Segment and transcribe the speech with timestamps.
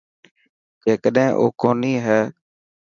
[0.83, 2.21] جيڪڏهن او ڪوني هي.